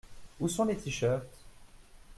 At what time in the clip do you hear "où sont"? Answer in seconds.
0.39-0.65